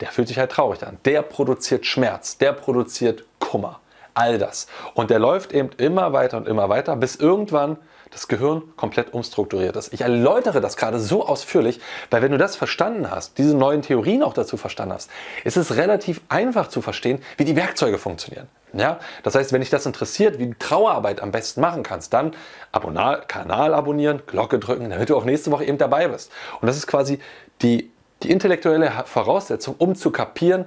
der 0.00 0.08
fühlt 0.08 0.28
sich 0.28 0.38
halt 0.38 0.52
traurig 0.52 0.86
an. 0.86 0.98
Der 1.06 1.22
produziert 1.22 1.86
Schmerz, 1.86 2.36
der 2.36 2.52
produziert 2.52 3.24
Kummer. 3.38 3.80
All 4.12 4.36
das. 4.36 4.66
Und 4.92 5.08
der 5.08 5.18
läuft 5.18 5.52
eben 5.52 5.70
immer 5.78 6.12
weiter 6.12 6.36
und 6.36 6.46
immer 6.46 6.68
weiter, 6.68 6.94
bis 6.94 7.16
irgendwann 7.16 7.78
das 8.10 8.28
Gehirn 8.28 8.62
komplett 8.76 9.14
umstrukturiert 9.14 9.76
ist. 9.76 9.94
Ich 9.94 10.02
erläutere 10.02 10.60
das 10.60 10.76
gerade 10.76 11.00
so 11.00 11.26
ausführlich, 11.26 11.80
weil 12.10 12.20
wenn 12.20 12.30
du 12.30 12.36
das 12.38 12.54
verstanden 12.54 13.10
hast, 13.10 13.38
diese 13.38 13.56
neuen 13.56 13.80
Theorien 13.80 14.22
auch 14.22 14.34
dazu 14.34 14.58
verstanden 14.58 14.92
hast, 14.92 15.10
ist 15.44 15.56
es 15.56 15.76
relativ 15.76 16.20
einfach 16.28 16.68
zu 16.68 16.82
verstehen, 16.82 17.22
wie 17.38 17.46
die 17.46 17.56
Werkzeuge 17.56 17.96
funktionieren. 17.96 18.48
Ja? 18.78 18.98
Das 19.22 19.34
heißt, 19.34 19.52
wenn 19.52 19.60
dich 19.60 19.70
das 19.70 19.86
interessiert, 19.86 20.38
wie 20.38 20.48
du 20.48 20.58
Trauerarbeit 20.58 21.20
am 21.20 21.32
besten 21.32 21.60
machen 21.60 21.82
kannst, 21.82 22.12
dann 22.12 22.34
Abonal 22.72 23.22
Kanal 23.26 23.74
abonnieren, 23.74 24.22
Glocke 24.26 24.58
drücken, 24.58 24.90
damit 24.90 25.10
du 25.10 25.16
auch 25.16 25.24
nächste 25.24 25.50
Woche 25.50 25.64
eben 25.64 25.78
dabei 25.78 26.08
bist. 26.08 26.30
Und 26.60 26.66
das 26.66 26.76
ist 26.76 26.86
quasi 26.86 27.18
die, 27.62 27.90
die 28.22 28.30
intellektuelle 28.30 28.90
Voraussetzung, 29.06 29.76
um 29.78 29.94
zu 29.94 30.10
kapieren, 30.10 30.66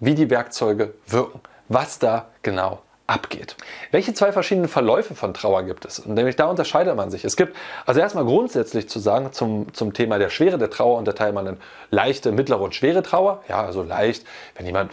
wie 0.00 0.14
die 0.14 0.30
Werkzeuge 0.30 0.94
wirken, 1.06 1.40
was 1.68 1.98
da 1.98 2.26
genau 2.42 2.80
abgeht. 3.08 3.56
Welche 3.90 4.12
zwei 4.12 4.32
verschiedenen 4.32 4.68
Verläufe 4.68 5.14
von 5.14 5.32
Trauer 5.32 5.62
gibt 5.62 5.86
es? 5.86 5.98
Und 5.98 6.14
nämlich 6.14 6.36
da 6.36 6.44
unterscheidet 6.44 6.94
man 6.94 7.10
sich. 7.10 7.24
Es 7.24 7.36
gibt 7.36 7.56
also 7.86 8.00
erstmal 8.00 8.24
grundsätzlich 8.24 8.88
zu 8.88 8.98
sagen 8.98 9.32
zum, 9.32 9.72
zum 9.72 9.94
Thema 9.94 10.18
der 10.18 10.28
Schwere 10.28 10.58
der 10.58 10.68
Trauer 10.68 10.98
unterteilt 10.98 11.34
man 11.34 11.46
in 11.46 11.56
leichte, 11.90 12.32
mittlere 12.32 12.60
und 12.60 12.74
schwere 12.74 13.02
Trauer. 13.02 13.42
Ja, 13.48 13.64
also 13.64 13.82
leicht, 13.82 14.26
wenn 14.56 14.66
jemand 14.66 14.92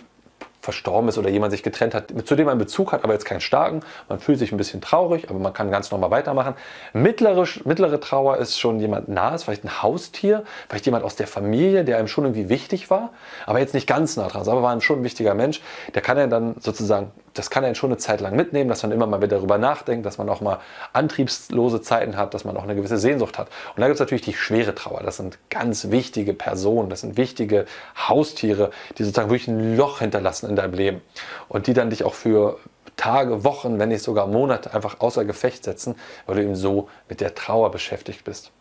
verstorben 0.66 1.08
ist 1.08 1.18
oder 1.18 1.30
jemand 1.30 1.52
sich 1.52 1.64
getrennt 1.64 1.94
hat, 1.94 2.14
zu 2.26 2.36
dem 2.36 2.48
man 2.48 2.58
Bezug 2.58 2.92
hat, 2.92 3.04
aber 3.04 3.14
jetzt 3.14 3.26
keinen 3.26 3.42
starken. 3.42 3.82
Man 4.10 4.20
fühlt 4.20 4.40
sich 4.40 4.52
ein 4.52 4.58
bisschen 4.58 4.82
traurig, 4.82 5.30
aber 5.30 5.40
man 5.40 5.54
kann 5.54 5.72
ganz 5.72 5.92
normal 5.92 6.12
weitermachen. 6.12 6.56
Mittlere, 6.94 7.48
mittlere 7.64 8.00
Trauer 8.00 8.38
ist 8.38 8.60
schon 8.60 8.80
jemand 8.80 9.08
nahes, 9.08 9.44
vielleicht 9.44 9.64
ein 9.64 9.82
Haustier, 9.82 10.44
vielleicht 10.68 10.86
jemand 10.86 11.06
aus 11.06 11.16
der 11.16 11.28
Familie, 11.28 11.86
der 11.86 11.98
einem 11.98 12.08
schon 12.08 12.26
irgendwie 12.26 12.50
wichtig 12.50 12.90
war, 12.90 13.12
aber 13.46 13.60
jetzt 13.60 13.74
nicht 13.74 13.88
ganz 13.88 14.18
nah 14.18 14.28
dran, 14.28 14.48
aber 14.48 14.62
war 14.62 14.72
einem 14.72 14.82
schon 14.82 15.00
ein 15.00 15.04
wichtiger 15.04 15.34
Mensch. 15.34 15.62
Der 15.94 16.02
kann 16.02 16.18
ja 16.18 16.28
dann 16.28 16.56
sozusagen 16.60 17.12
das 17.36 17.50
kann 17.50 17.64
einen 17.64 17.76
schon 17.76 17.92
eine 17.92 17.98
Zeit 17.98 18.22
lang 18.22 18.36
mitnehmen, 18.36 18.70
dass 18.70 18.82
man 18.82 18.92
immer 18.92 19.06
mal 19.06 19.22
wieder 19.22 19.38
darüber 19.38 19.58
nachdenkt, 19.58 20.06
dass 20.06 20.18
man 20.18 20.30
auch 20.30 20.42
mal 20.42 20.60
antriebslose 20.94 21.82
Zeiten 21.82 22.18
hat, 22.18 22.34
dass 22.34 22.46
man 22.46 22.58
auch 22.58 22.64
eine 22.64 22.76
gewisse 22.76 22.98
Sehnsucht 22.98 23.38
hat. 23.38 23.50
Und 23.76 23.82
da 23.82 23.88
gibt 23.88 23.96
es 23.96 24.00
natürlich 24.00 24.24
die 24.24 24.34
schwere 24.34 24.74
Trauer. 24.74 25.02
Das 25.04 25.18
sind 25.18 25.38
ganz 25.50 25.92
wichtige 25.92 26.34
Personen, 26.34 26.90
das 26.90 27.02
sind 27.02 27.18
wichtige 27.18 27.66
Haustiere, 27.96 28.72
die 28.98 29.04
sozusagen 29.04 29.30
wirklich 29.30 29.50
ein 29.50 29.76
Loch 29.76 30.00
hinterlassen 30.00 30.50
in 30.50 30.56
deinem 30.56 30.74
Leben 30.74 31.02
und 31.50 31.68
die 31.68 31.74
dann 31.74 31.90
dich 31.90 32.04
auch 32.04 32.14
für 32.14 32.58
Tage, 32.96 33.44
Wochen, 33.44 33.78
wenn 33.80 33.90
nicht 33.90 34.04
sogar 34.04 34.28
Monate 34.28 34.74
einfach 34.74 35.00
außer 35.00 35.26
Gefecht 35.26 35.66
setzen, 35.66 35.96
weil 36.26 36.36
du 36.38 36.44
eben 36.44 36.56
so 36.56 36.88
mit 37.10 37.20
der 37.20 37.36
Trauer 37.36 37.72
beschäftigt 37.72 38.24
bist. 38.24 38.52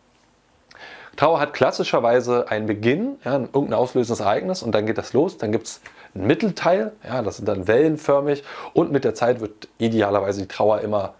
Trauer 1.15 1.39
hat 1.39 1.53
klassischerweise 1.53 2.49
einen 2.49 2.65
Beginn, 2.65 3.17
ja, 3.23 3.33
irgendein 3.33 3.73
auslösendes 3.73 4.19
Ereignis 4.19 4.63
und 4.63 4.73
dann 4.73 4.85
geht 4.85 4.97
das 4.97 5.13
los. 5.13 5.37
Dann 5.37 5.51
gibt 5.51 5.67
es 5.67 5.81
einen 6.13 6.27
Mittelteil, 6.27 6.91
ja, 7.03 7.21
das 7.21 7.37
sind 7.37 7.47
dann 7.47 7.67
wellenförmig 7.67 8.43
und 8.73 8.91
mit 8.91 9.03
der 9.03 9.15
Zeit 9.15 9.39
wird 9.39 9.67
idealerweise 9.77 10.41
die 10.41 10.47
Trauer 10.47 10.81
immer, 10.81 11.13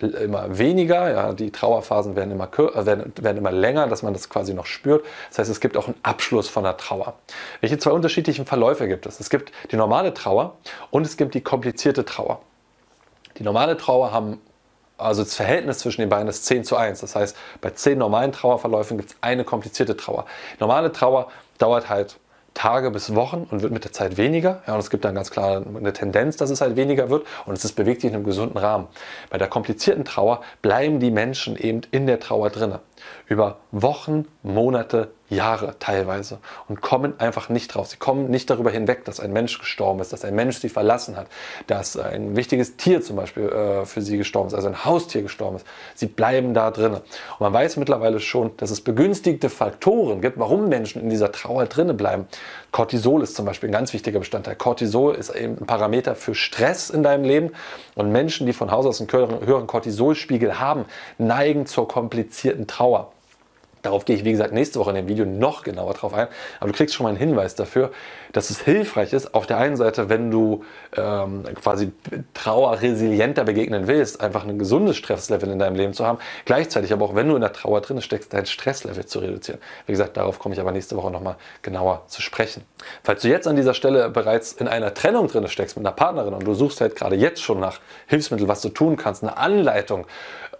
immer 0.00 0.58
weniger. 0.58 1.10
Ja, 1.10 1.32
die 1.32 1.50
Trauerphasen 1.50 2.16
werden 2.16 2.32
immer, 2.32 2.48
äh, 2.58 2.86
werden, 2.86 3.12
werden 3.20 3.38
immer 3.38 3.52
länger, 3.52 3.86
dass 3.86 4.02
man 4.02 4.12
das 4.12 4.28
quasi 4.28 4.52
noch 4.52 4.66
spürt. 4.66 5.04
Das 5.30 5.38
heißt, 5.38 5.50
es 5.50 5.60
gibt 5.60 5.76
auch 5.76 5.86
einen 5.86 5.98
Abschluss 6.02 6.48
von 6.48 6.64
der 6.64 6.76
Trauer. 6.76 7.14
Welche 7.60 7.78
zwei 7.78 7.92
unterschiedlichen 7.92 8.46
Verläufe 8.46 8.88
gibt 8.88 9.06
es? 9.06 9.20
Es 9.20 9.30
gibt 9.30 9.52
die 9.70 9.76
normale 9.76 10.12
Trauer 10.12 10.56
und 10.90 11.06
es 11.06 11.16
gibt 11.16 11.34
die 11.34 11.40
komplizierte 11.40 12.04
Trauer. 12.04 12.40
Die 13.38 13.42
normale 13.42 13.76
Trauer 13.76 14.12
haben 14.12 14.40
also 15.00 15.22
das 15.22 15.34
Verhältnis 15.34 15.78
zwischen 15.78 16.00
den 16.00 16.10
beiden 16.10 16.28
ist 16.28 16.46
10 16.46 16.64
zu 16.64 16.76
1. 16.76 17.00
Das 17.00 17.16
heißt, 17.16 17.36
bei 17.60 17.70
10 17.70 17.98
normalen 17.98 18.32
Trauerverläufen 18.32 18.96
gibt 18.96 19.10
es 19.10 19.16
eine 19.20 19.44
komplizierte 19.44 19.96
Trauer. 19.96 20.26
Normale 20.58 20.92
Trauer 20.92 21.28
dauert 21.58 21.88
halt 21.88 22.18
Tage 22.54 22.90
bis 22.90 23.14
Wochen 23.14 23.46
und 23.50 23.62
wird 23.62 23.72
mit 23.72 23.84
der 23.84 23.92
Zeit 23.92 24.16
weniger. 24.16 24.62
Ja, 24.66 24.74
und 24.74 24.80
es 24.80 24.90
gibt 24.90 25.04
dann 25.04 25.14
ganz 25.14 25.30
klar 25.30 25.64
eine 25.64 25.92
Tendenz, 25.92 26.36
dass 26.36 26.50
es 26.50 26.60
halt 26.60 26.76
weniger 26.76 27.08
wird 27.08 27.26
und 27.46 27.54
es 27.54 27.64
ist 27.64 27.72
bewegt 27.72 28.02
sich 28.02 28.10
in 28.10 28.16
einem 28.16 28.24
gesunden 28.24 28.58
Rahmen. 28.58 28.88
Bei 29.30 29.38
der 29.38 29.48
komplizierten 29.48 30.04
Trauer 30.04 30.42
bleiben 30.60 31.00
die 31.00 31.10
Menschen 31.10 31.56
eben 31.56 31.82
in 31.90 32.06
der 32.06 32.18
Trauer 32.20 32.50
drinne. 32.50 32.80
Über 33.26 33.58
Wochen, 33.70 34.26
Monate, 34.42 35.12
Jahre 35.30 35.76
teilweise 35.78 36.38
und 36.68 36.80
kommen 36.80 37.18
einfach 37.18 37.48
nicht 37.48 37.74
drauf. 37.74 37.86
Sie 37.86 37.96
kommen 37.96 38.30
nicht 38.30 38.50
darüber 38.50 38.70
hinweg, 38.70 39.04
dass 39.04 39.20
ein 39.20 39.32
Mensch 39.32 39.58
gestorben 39.58 40.00
ist, 40.00 40.12
dass 40.12 40.24
ein 40.24 40.34
Mensch 40.34 40.58
sie 40.58 40.68
verlassen 40.68 41.16
hat, 41.16 41.28
dass 41.68 41.96
ein 41.96 42.36
wichtiges 42.36 42.76
Tier 42.76 43.00
zum 43.00 43.16
Beispiel 43.16 43.48
äh, 43.48 43.86
für 43.86 44.02
sie 44.02 44.18
gestorben 44.18 44.48
ist, 44.48 44.54
also 44.54 44.68
ein 44.68 44.84
Haustier 44.84 45.22
gestorben 45.22 45.56
ist. 45.56 45.66
Sie 45.94 46.06
bleiben 46.06 46.52
da 46.52 46.70
drin. 46.72 46.94
Und 46.94 47.02
man 47.38 47.52
weiß 47.52 47.76
mittlerweile 47.76 48.18
schon, 48.18 48.56
dass 48.56 48.70
es 48.70 48.80
begünstigte 48.80 49.48
Faktoren 49.50 50.20
gibt, 50.20 50.38
warum 50.38 50.68
Menschen 50.68 51.00
in 51.00 51.10
dieser 51.10 51.30
Trauer 51.30 51.66
drinnen 51.66 51.96
bleiben. 51.96 52.26
Cortisol 52.72 53.22
ist 53.22 53.36
zum 53.36 53.46
Beispiel 53.46 53.68
ein 53.68 53.72
ganz 53.72 53.92
wichtiger 53.92 54.18
Bestandteil. 54.18 54.56
Cortisol 54.56 55.14
ist 55.14 55.30
eben 55.30 55.58
ein 55.58 55.66
Parameter 55.66 56.14
für 56.14 56.34
Stress 56.34 56.90
in 56.90 57.02
deinem 57.02 57.24
Leben 57.24 57.50
und 57.94 58.12
Menschen, 58.12 58.46
die 58.46 58.52
von 58.52 58.70
Haus 58.70 58.86
aus 58.86 59.00
einen 59.00 59.10
höheren 59.10 59.66
Cortisolspiegel 59.66 60.60
haben, 60.60 60.84
neigen 61.18 61.66
zur 61.66 61.88
komplizierten 61.88 62.66
Trauer. 62.66 63.12
Darauf 63.82 64.04
gehe 64.04 64.16
ich, 64.16 64.24
wie 64.24 64.32
gesagt, 64.32 64.52
nächste 64.52 64.78
Woche 64.78 64.90
in 64.90 64.96
dem 64.96 65.08
Video 65.08 65.24
noch 65.24 65.62
genauer 65.62 65.94
drauf 65.94 66.12
ein. 66.12 66.28
Aber 66.58 66.70
du 66.70 66.76
kriegst 66.76 66.94
schon 66.94 67.04
mal 67.04 67.10
einen 67.10 67.18
Hinweis 67.18 67.54
dafür, 67.54 67.90
dass 68.32 68.50
es 68.50 68.60
hilfreich 68.60 69.12
ist, 69.12 69.34
auf 69.34 69.46
der 69.46 69.56
einen 69.56 69.76
Seite, 69.76 70.08
wenn 70.08 70.30
du 70.30 70.64
ähm, 70.96 71.44
quasi 71.54 71.92
Trauer 72.34 72.80
resilienter 72.82 73.44
begegnen 73.44 73.86
willst, 73.86 74.20
einfach 74.20 74.46
ein 74.46 74.58
gesundes 74.58 74.96
Stresslevel 74.96 75.50
in 75.50 75.58
deinem 75.58 75.76
Leben 75.76 75.94
zu 75.94 76.06
haben. 76.06 76.18
Gleichzeitig 76.44 76.92
aber 76.92 77.06
auch, 77.06 77.14
wenn 77.14 77.28
du 77.28 77.34
in 77.36 77.40
der 77.40 77.52
Trauer 77.52 77.80
drin 77.80 78.02
steckst, 78.02 78.32
dein 78.34 78.46
Stresslevel 78.46 79.06
zu 79.06 79.20
reduzieren. 79.20 79.60
Wie 79.86 79.92
gesagt, 79.92 80.16
darauf 80.16 80.38
komme 80.38 80.54
ich 80.54 80.60
aber 80.60 80.72
nächste 80.72 80.96
Woche 80.96 81.10
nochmal 81.10 81.36
genauer 81.62 82.02
zu 82.08 82.20
sprechen. 82.20 82.62
Falls 83.02 83.22
du 83.22 83.28
jetzt 83.28 83.48
an 83.48 83.56
dieser 83.56 83.74
Stelle 83.74 84.10
bereits 84.10 84.52
in 84.52 84.68
einer 84.68 84.92
Trennung 84.92 85.28
drin 85.28 85.48
steckst 85.48 85.76
mit 85.76 85.86
einer 85.86 85.94
Partnerin 85.94 86.34
und 86.34 86.44
du 86.44 86.54
suchst 86.54 86.80
halt 86.80 86.96
gerade 86.96 87.16
jetzt 87.16 87.42
schon 87.42 87.60
nach 87.60 87.80
Hilfsmitteln, 88.06 88.48
was 88.48 88.60
du 88.60 88.68
tun 88.68 88.96
kannst, 88.96 89.22
eine 89.22 89.36
Anleitung, 89.36 90.06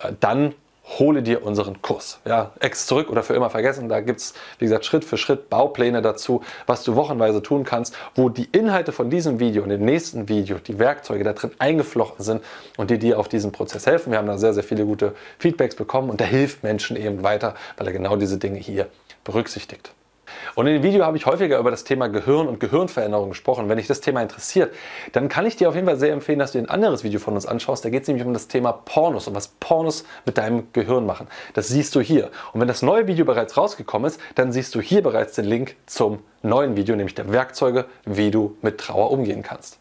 äh, 0.00 0.12
dann 0.20 0.54
hole 0.84 1.22
dir 1.22 1.44
unseren 1.44 1.82
Kurs. 1.82 2.20
Ja, 2.24 2.52
ex 2.60 2.86
zurück 2.86 3.10
oder 3.10 3.22
für 3.22 3.34
immer 3.34 3.50
vergessen. 3.50 3.88
Da 3.88 4.00
gibt 4.00 4.20
es, 4.20 4.34
wie 4.58 4.64
gesagt, 4.64 4.84
Schritt 4.84 5.04
für 5.04 5.16
Schritt 5.16 5.48
Baupläne 5.48 6.02
dazu, 6.02 6.42
was 6.66 6.82
du 6.84 6.96
wochenweise 6.96 7.42
tun 7.42 7.64
kannst, 7.64 7.94
wo 8.14 8.28
die 8.28 8.48
Inhalte 8.52 8.92
von 8.92 9.10
diesem 9.10 9.40
Video 9.40 9.62
und 9.62 9.68
dem 9.68 9.84
nächsten 9.84 10.28
Video, 10.28 10.58
die 10.58 10.78
Werkzeuge 10.78 11.24
da 11.24 11.32
drin 11.32 11.52
eingeflochten 11.58 12.24
sind 12.24 12.42
und 12.76 12.90
die 12.90 12.98
dir 12.98 13.18
auf 13.18 13.28
diesem 13.28 13.52
Prozess 13.52 13.86
helfen. 13.86 14.10
Wir 14.10 14.18
haben 14.18 14.26
da 14.26 14.38
sehr, 14.38 14.54
sehr 14.54 14.64
viele 14.64 14.84
gute 14.84 15.14
Feedbacks 15.38 15.74
bekommen 15.74 16.10
und 16.10 16.20
der 16.20 16.26
hilft 16.26 16.62
Menschen 16.62 16.96
eben 16.96 17.22
weiter, 17.22 17.54
weil 17.76 17.86
er 17.86 17.92
genau 17.92 18.16
diese 18.16 18.38
Dinge 18.38 18.58
hier 18.58 18.88
berücksichtigt. 19.24 19.92
Und 20.54 20.66
in 20.66 20.74
dem 20.74 20.82
Video 20.82 21.04
habe 21.04 21.16
ich 21.16 21.26
häufiger 21.26 21.58
über 21.58 21.70
das 21.70 21.84
Thema 21.84 22.08
Gehirn 22.08 22.48
und 22.48 22.60
Gehirnveränderung 22.60 23.30
gesprochen. 23.30 23.68
Wenn 23.68 23.76
dich 23.76 23.86
das 23.86 24.00
Thema 24.00 24.22
interessiert, 24.22 24.74
dann 25.12 25.28
kann 25.28 25.46
ich 25.46 25.56
dir 25.56 25.68
auf 25.68 25.74
jeden 25.74 25.86
Fall 25.86 25.96
sehr 25.96 26.12
empfehlen, 26.12 26.38
dass 26.38 26.52
du 26.52 26.58
ein 26.58 26.68
anderes 26.68 27.04
Video 27.04 27.20
von 27.20 27.34
uns 27.34 27.46
anschaust. 27.46 27.84
Da 27.84 27.90
geht 27.90 28.02
es 28.02 28.08
nämlich 28.08 28.26
um 28.26 28.32
das 28.32 28.48
Thema 28.48 28.72
Pornos 28.72 29.28
und 29.28 29.34
was 29.34 29.48
Pornos 29.60 30.04
mit 30.26 30.38
deinem 30.38 30.72
Gehirn 30.72 31.06
machen. 31.06 31.26
Das 31.54 31.68
siehst 31.68 31.94
du 31.94 32.00
hier. 32.00 32.30
Und 32.52 32.60
wenn 32.60 32.68
das 32.68 32.82
neue 32.82 33.06
Video 33.06 33.24
bereits 33.24 33.56
rausgekommen 33.56 34.08
ist, 34.08 34.20
dann 34.34 34.52
siehst 34.52 34.74
du 34.74 34.80
hier 34.80 35.02
bereits 35.02 35.34
den 35.34 35.44
Link 35.44 35.76
zum 35.86 36.20
neuen 36.42 36.76
Video, 36.76 36.96
nämlich 36.96 37.14
der 37.14 37.32
Werkzeuge, 37.32 37.86
wie 38.04 38.30
du 38.30 38.56
mit 38.62 38.78
Trauer 38.78 39.10
umgehen 39.10 39.42
kannst. 39.42 39.78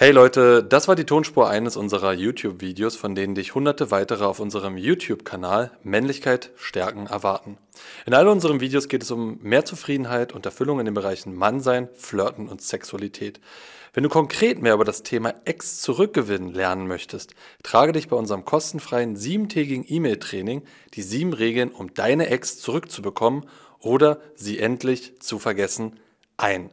Hey 0.00 0.12
Leute, 0.12 0.62
das 0.62 0.86
war 0.86 0.94
die 0.94 1.06
Tonspur 1.06 1.48
eines 1.48 1.76
unserer 1.76 2.12
YouTube-Videos, 2.12 2.94
von 2.94 3.16
denen 3.16 3.34
dich 3.34 3.56
hunderte 3.56 3.90
weitere 3.90 4.26
auf 4.26 4.38
unserem 4.38 4.76
YouTube-Kanal 4.76 5.72
Männlichkeit 5.82 6.52
stärken 6.54 7.08
erwarten. 7.08 7.58
In 8.06 8.14
all 8.14 8.28
unseren 8.28 8.60
Videos 8.60 8.86
geht 8.86 9.02
es 9.02 9.10
um 9.10 9.40
mehr 9.42 9.64
Zufriedenheit 9.64 10.32
und 10.32 10.46
Erfüllung 10.46 10.78
in 10.78 10.84
den 10.84 10.94
Bereichen 10.94 11.34
Mannsein, 11.34 11.88
Flirten 11.96 12.46
und 12.46 12.62
Sexualität. 12.62 13.40
Wenn 13.92 14.04
du 14.04 14.08
konkret 14.08 14.62
mehr 14.62 14.74
über 14.74 14.84
das 14.84 15.02
Thema 15.02 15.34
Ex 15.44 15.80
zurückgewinnen 15.80 16.54
lernen 16.54 16.86
möchtest, 16.86 17.34
trage 17.64 17.90
dich 17.90 18.06
bei 18.06 18.14
unserem 18.14 18.44
kostenfreien 18.44 19.16
siebentägigen 19.16 19.84
E-Mail-Training 19.84 20.62
die 20.94 21.02
sieben 21.02 21.32
Regeln, 21.32 21.72
um 21.72 21.92
deine 21.92 22.28
Ex 22.28 22.60
zurückzubekommen 22.60 23.46
oder 23.80 24.20
sie 24.36 24.60
endlich 24.60 25.20
zu 25.20 25.40
vergessen, 25.40 25.98
ein. 26.36 26.70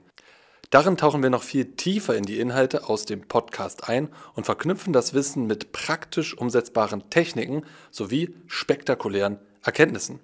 Darin 0.75 0.97
tauchen 0.97 1.23
wir 1.23 1.29
noch 1.29 1.43
viel 1.43 1.77
tiefer 1.77 2.17
in 2.17 2.25
die 2.25 2.37
Inhalte 2.37 2.89
aus 2.89 3.05
dem 3.05 3.21
Podcast 3.21 3.87
ein 3.87 4.09
und 4.33 4.43
verknüpfen 4.43 4.91
das 4.91 5.13
Wissen 5.13 5.47
mit 5.47 5.71
praktisch 5.71 6.37
umsetzbaren 6.37 7.09
Techniken 7.09 7.63
sowie 7.91 8.35
spektakulären 8.47 9.39
Erkenntnissen. 9.63 10.19